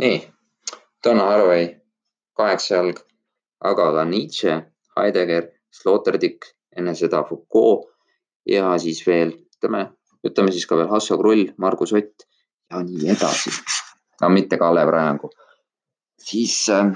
[0.00, 0.20] nii,
[1.04, 1.68] Donna Haraway,
[2.36, 3.00] Kaheksa jalg,
[3.60, 4.56] aga ka Nietzsche,
[4.96, 7.90] Heidegger, Sloterdijk, enne seda Foucault
[8.48, 9.86] ja siis veel, ütleme,
[10.26, 12.26] ütleme siis ka veel Hasso Krull, Margus Ott
[12.70, 13.52] ja nii edasi.
[14.20, 15.30] aga mitte Kalev Rajangu.
[16.18, 16.90] siis äh,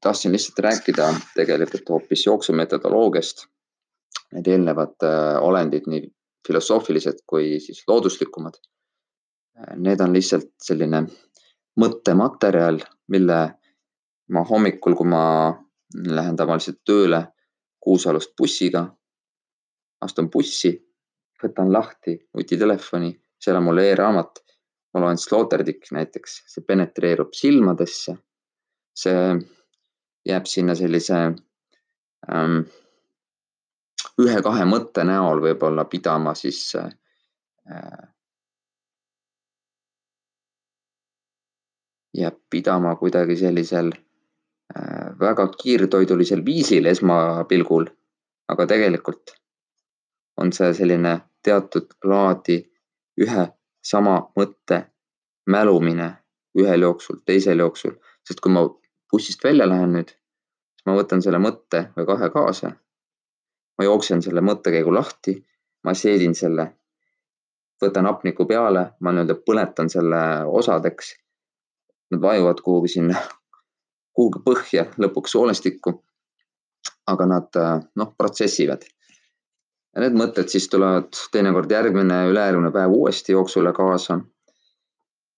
[0.00, 3.46] tahtsin lihtsalt rääkida tegelikult hoopis jooksumetodoloogiast.
[4.32, 6.08] Need eelnevad äh, olendid, nii
[6.46, 8.58] filosoofilised kui siis looduslikumad.
[9.76, 11.04] Need on lihtsalt selline
[11.80, 12.80] mõttematerjal,
[13.10, 13.38] mille
[14.32, 15.24] ma hommikul, kui ma
[15.94, 17.26] lähen tavaliselt tööle
[17.84, 18.86] Kuusalust bussiga,
[20.00, 20.70] astun bussi,
[21.42, 24.40] võtan lahti nutitelefoni, seal on mul e-raamat.
[24.94, 28.14] ma loen Sloterdijk näiteks, see penetreerub silmadesse.
[28.94, 29.34] see
[30.24, 31.16] jääb sinna sellise
[32.32, 32.60] ähm,
[34.22, 36.88] ühe-kahe mõtte näol võib-olla pidama siis äh,
[42.14, 47.86] jääb pidama kuidagi sellisel äh, väga kiirtoidulisel viisil esmapilgul,
[48.48, 49.34] aga tegelikult
[50.36, 52.58] on see selline teatud laadi
[53.20, 53.46] ühe
[53.84, 54.80] sama mõtte
[55.46, 56.08] mälumine
[56.58, 58.64] ühel jooksul, teisel jooksul, sest kui ma
[59.12, 60.14] bussist välja lähen nüüd,
[60.74, 62.72] siis ma võtan selle mõtte või kahe kaasa.
[63.78, 65.34] ma jooksen selle mõttekäigu lahti,
[65.84, 66.68] ma seedin selle,
[67.82, 71.14] võtan hapniku peale, ma nii-öelda põletan selle osadeks.
[72.14, 73.20] Nad vajuvad kuhugi sinna,
[74.16, 75.98] kuhugi põhja, lõpuks soolestikku.
[77.10, 77.56] aga nad
[78.00, 78.84] noh, protsessivad
[79.94, 84.20] ja need mõtted siis tulevad teinekord järgmine, ülejärgmine päev uuesti jooksule kaasa.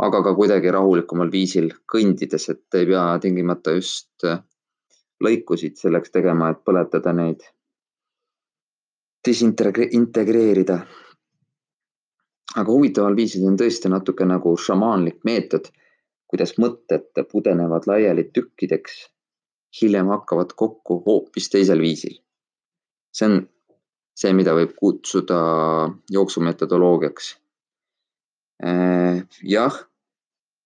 [0.00, 4.38] aga ka kuidagi rahulikumal viisil kõndides, et ei pea tingimata just äh,
[5.20, 7.44] lõikusid selleks tegema, et põletada neid,
[9.28, 10.78] disintegreerida.
[12.56, 15.68] aga huvitaval viisil on tõesti natuke nagu šamaanlik meetod,
[16.30, 19.00] kuidas mõtted pudenevad laiali tükkideks,
[19.80, 22.20] hiljem hakkavad kokku hoopis teisel viisil.
[23.10, 23.40] see on
[24.20, 25.38] see, mida võib kutsuda
[26.12, 27.32] jooksumetodoloogiaks.
[28.62, 29.78] Äh, jah,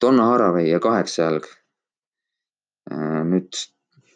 [0.00, 1.48] Donna Haraway ja kaheksajalg.
[2.90, 3.58] Äh, nüüd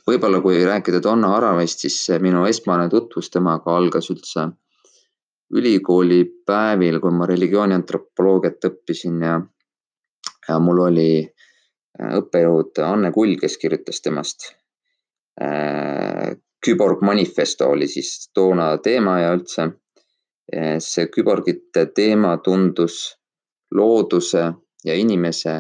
[0.09, 4.49] võib-olla, kui rääkida Donna Harawayst, siis minu esmane tutvus temaga algas üldse
[5.55, 9.35] ülikooli päevil, kui ma religiooniantropoloogiat õppisin ja,
[10.49, 11.11] ja mul oli
[11.95, 14.53] õppejõud Anne Kull, kes kirjutas temast
[16.65, 19.67] küborg manifesto oli siis toona teema ja üldse
[20.53, 22.99] eh, see küborgite teema tundus
[23.75, 24.45] looduse
[24.85, 25.55] ja inimese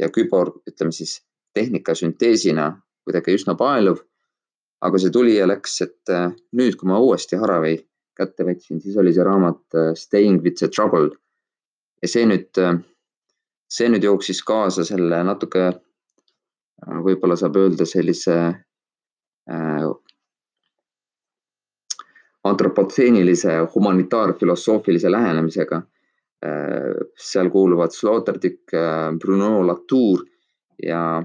[0.00, 1.20] ja küborg, ütleme siis
[1.54, 2.70] tehnika sünteesina
[3.04, 4.00] kuidagi üsna paeluv.
[4.80, 6.10] aga see tuli ja läks, et
[6.56, 7.76] nüüd, kui ma uuesti Haraway
[8.16, 11.10] kätte võtsin, siis oli see raamat Staying with the trouble.
[12.02, 12.60] ja see nüüd,
[13.70, 15.70] see nüüd jooksis kaasa selle natuke,
[17.06, 18.36] võib-olla saab öelda sellise
[19.50, 19.90] Äh,
[22.44, 25.76] antropotseenilise humanitaarfilosoofilise lähenemisega.
[26.46, 30.24] Äh, seal kuuluvad Sloterdijk, äh, Bruno Latour
[30.82, 31.22] ja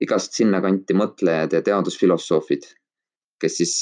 [0.00, 2.68] igast sinnakanti mõtlejad ja teadusfilosoofid,
[3.42, 3.72] kes siis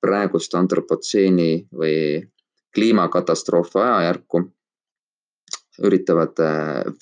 [0.00, 1.96] praegust antropotseeni või
[2.72, 4.40] kliimakatastroofi ajajärku
[5.82, 6.38] üritavad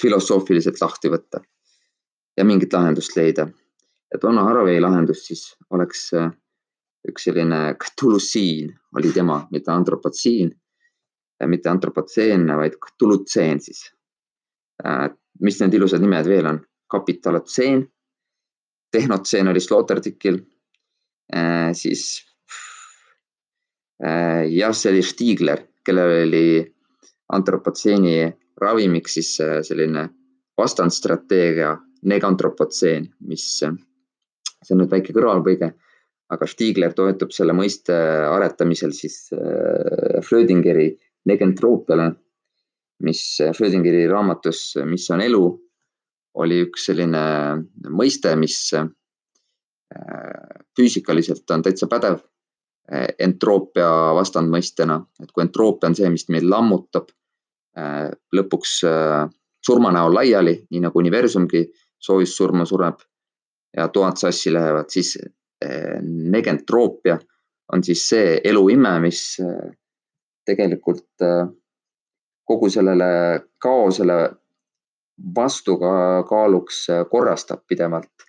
[0.00, 1.42] filosoofiliselt lahti võtta
[2.38, 3.48] ja mingit lahendust leida
[4.12, 6.30] ja Donna Haraway lahendus siis oleks äh,
[7.08, 10.52] üks selline Cthulusiin oli tema, mitte antropotsiin,
[11.48, 13.86] mitte antropotseenne, vaid Cthulutseen siis.
[14.86, 15.08] Äh,
[15.40, 16.60] mis need ilusad nimed veel on?
[16.92, 17.86] kapitalotseen,
[18.92, 20.36] tehnotseen oli Sloterdikil,
[21.34, 22.02] äh, siis
[24.02, 26.46] jah, see oli Stigler, kellel oli
[27.32, 28.16] antropotseeni
[28.60, 29.30] ravimiks siis
[29.68, 30.08] selline
[30.58, 31.76] vastandstrateegia
[32.08, 33.46] negantropotseen, mis
[34.62, 35.72] see on nüüd väike kõrvalpõige,
[36.32, 37.94] aga Stigler toetub selle mõiste
[38.28, 40.90] aretamisel siis äh, Schrödingeri
[41.28, 42.08] negentroopiale,
[43.06, 45.42] mis Schrödingeri raamatus Mis on elu,
[46.42, 47.22] oli üks selline
[47.90, 48.86] mõiste, mis äh,
[50.78, 52.20] füüsikaliselt on täitsa pädev
[52.92, 57.12] äh, entroopia vastandmõistena, et kui entroopia on see, mis meid lammutab
[58.32, 58.72] lõpuks
[59.66, 61.62] surma näol laiali, nii nagu universumgi
[62.02, 63.00] soojussurma sureb
[63.76, 67.18] ja tuhat sassi lähevad, siis eh, negentroopia
[67.72, 69.70] on siis see eluime, mis eh,
[70.46, 71.24] tegelikult
[72.44, 73.06] kogu sellele
[73.62, 74.18] kaosele
[75.34, 78.28] vastukaaluks korrastab pidevalt.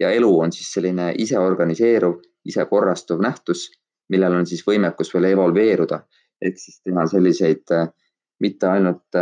[0.00, 3.70] ja elu on siis selline iseorganiseeruv, isekorrastuv nähtus,
[4.12, 6.02] millel on siis võimekus veel evolveeruda
[6.44, 7.72] ehk siis teha selliseid
[8.40, 9.18] mitte ainult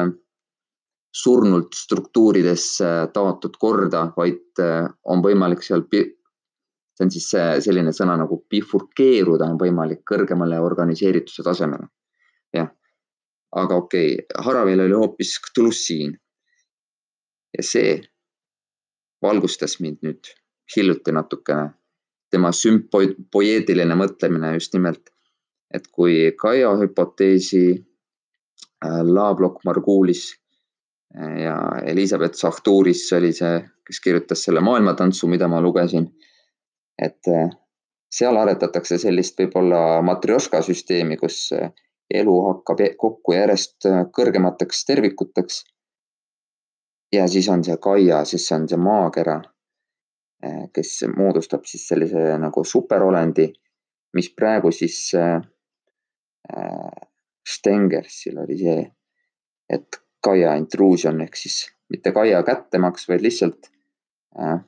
[1.14, 4.62] surnult struktuuridesse taotud korda, vaid
[5.06, 7.28] on võimalik seal, see on siis
[7.66, 11.86] selline sõna nagu bifurkeeruda on võimalik kõrgemale organiseerituse tasemele.
[12.54, 12.70] jah,
[13.62, 16.18] aga okei okay,, Haravil oli hoopis Cthulhu'siin.
[17.58, 18.00] ja see
[19.22, 20.34] valgustas mind nüüd
[20.76, 21.70] hiljuti natukene,
[22.30, 25.10] tema sümpoeetiline mõtlemine just nimelt,
[25.74, 27.66] et kui Kaia hüpoteesi
[28.84, 30.34] äh, Lovelock Margulis
[31.16, 36.10] äh, ja Elizabeth Sahturis oli see, kes kirjutas selle maailmatantsu, mida ma lugesin.
[36.98, 37.50] et äh,
[38.14, 41.48] seal aretatakse sellist võib-olla matrjoška süsteemi, kus
[42.14, 45.64] elu hakkab kokku järjest kõrgemateks tervikuteks.
[47.12, 49.40] ja siis on see Kaia, siis on see maakera,
[50.74, 53.48] kes moodustab siis sellise nagu superolendi,
[54.14, 55.40] mis praegu siis äh,
[57.44, 58.84] Stengersil oli see,
[59.68, 63.68] et Kaia intrusion ehk siis mitte Kaia kättemaks, vaid lihtsalt
[64.40, 64.62] äh,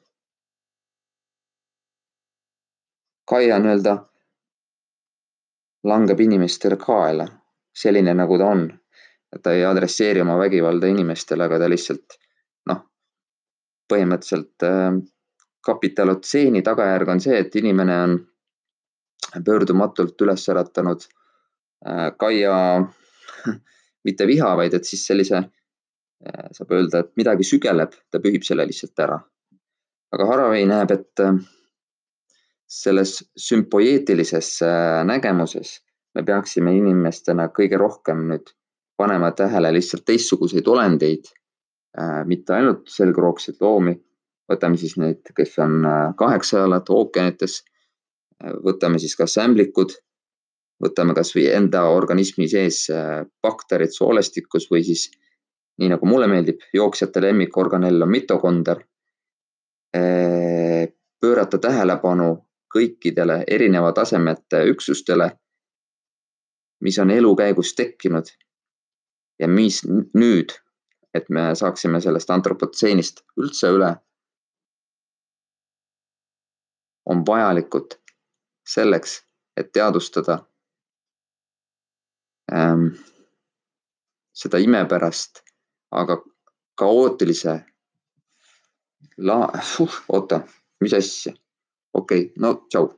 [3.26, 3.96] Kaia nii-öelda
[5.88, 7.26] langeb inimestele kaela,
[7.74, 8.68] selline nagu ta on.
[9.42, 12.14] ta ei adresseeri oma vägivalda inimestele, aga ta lihtsalt
[12.70, 12.78] noh,
[13.90, 15.00] põhimõtteliselt äh,
[15.66, 18.14] kapitalotseeni tagajärg on see, et inimene on
[19.44, 21.25] pöördumatult üles äratanud äh,
[22.18, 22.54] Kaia
[24.06, 28.66] mitte viha, vaid et siis sellise äh, saab öelda, et midagi sügeleb, ta pühib selle
[28.66, 29.20] lihtsalt ära.
[30.14, 31.38] aga Haravei näeb, et äh,
[32.66, 35.80] selles sümpoeetilises äh, nägemuses
[36.14, 38.50] me peaksime inimestena kõige rohkem nüüd
[38.96, 41.28] panema tähele lihtsalt teistsuguseid olendeid,
[41.98, 44.00] äh, mitte ainult selgroogseid loomi.
[44.46, 47.64] võtame siis neid, kes on äh, kaheksajalad ookeanites.
[48.64, 49.94] võtame siis kas ämblikud,
[50.82, 52.86] võtame kasvõi enda organismi sees
[53.42, 55.08] bakterid soolestikus või siis
[55.80, 58.84] nii nagu mulle meeldib, jooksjate lemmikorganell on mitokonder.
[61.20, 65.30] pöörata tähelepanu kõikidele erineva tasemete üksustele,
[66.80, 68.28] mis on elu käigus tekkinud
[69.38, 69.82] ja mis
[70.14, 70.52] nüüd,
[71.14, 73.94] et me saaksime sellest antropotseenist üldse üle,
[77.06, 77.96] on vajalikud
[78.68, 79.22] selleks,
[79.56, 80.42] et teadvustada
[82.56, 82.90] ähm,
[84.32, 85.42] seda imepärast,
[85.90, 86.18] aga
[86.80, 87.58] kaootilise
[89.16, 89.52] la-,
[90.14, 90.42] oota,
[90.80, 91.34] mis asja?
[91.96, 92.90] Okei okay,, no tšau